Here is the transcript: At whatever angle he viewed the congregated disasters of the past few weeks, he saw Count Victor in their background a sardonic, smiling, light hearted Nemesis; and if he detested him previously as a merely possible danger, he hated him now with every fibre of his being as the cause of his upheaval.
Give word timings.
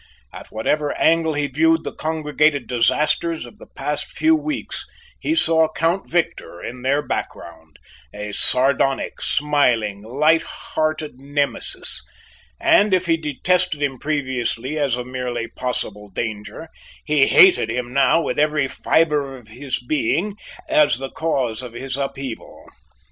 At 0.33 0.47
whatever 0.47 0.97
angle 0.97 1.35
he 1.35 1.45
viewed 1.45 1.83
the 1.83 1.93
congregated 1.93 2.65
disasters 2.65 3.45
of 3.45 3.59
the 3.59 3.67
past 3.67 4.05
few 4.07 4.35
weeks, 4.35 4.87
he 5.19 5.35
saw 5.35 5.67
Count 5.71 6.09
Victor 6.09 6.59
in 6.59 6.81
their 6.81 7.03
background 7.03 7.77
a 8.11 8.31
sardonic, 8.31 9.21
smiling, 9.21 10.01
light 10.01 10.41
hearted 10.41 11.19
Nemesis; 11.19 12.01
and 12.59 12.95
if 12.95 13.05
he 13.05 13.15
detested 13.15 13.83
him 13.83 13.99
previously 13.99 14.75
as 14.75 14.97
a 14.97 15.03
merely 15.03 15.47
possible 15.49 16.09
danger, 16.09 16.69
he 17.05 17.27
hated 17.27 17.69
him 17.69 17.93
now 17.93 18.19
with 18.23 18.39
every 18.39 18.67
fibre 18.67 19.37
of 19.37 19.49
his 19.49 19.77
being 19.77 20.35
as 20.67 20.97
the 20.97 21.11
cause 21.11 21.61
of 21.61 21.73
his 21.73 21.95
upheaval. 21.95 22.65